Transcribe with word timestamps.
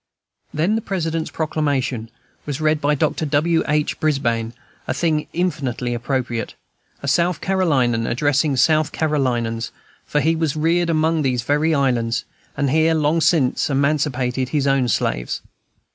Then 0.51 0.73
the 0.73 0.81
President's 0.81 1.29
Proclamation 1.29 2.09
was 2.47 2.59
read 2.59 2.81
by 2.81 2.95
Dr. 2.95 3.23
W. 3.23 3.61
H. 3.67 3.99
Brisbane, 3.99 4.51
a 4.87 4.95
thing 4.95 5.27
infinitely 5.31 5.93
appropriate, 5.93 6.55
a 7.03 7.07
South 7.07 7.39
Carolinian 7.39 8.07
addressing 8.07 8.57
South 8.57 8.91
Carolinians; 8.93 9.71
for 10.07 10.19
he 10.19 10.35
was 10.35 10.55
reared 10.55 10.89
among 10.89 11.21
these 11.21 11.43
very 11.43 11.75
islands, 11.75 12.23
and 12.57 12.71
here 12.71 12.95
long 12.95 13.21
since 13.21 13.69
emancipated 13.69 14.49
his 14.49 14.65
own 14.65 14.87
slaves. 14.87 15.43